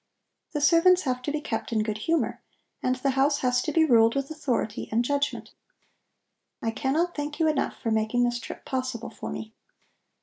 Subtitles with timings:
[0.53, 2.41] The servants have to be kept in good humor,
[2.81, 5.51] and the house has to be ruled with authority and judgment.
[6.59, 9.53] I cannot thank you enough for making this trip possible for me."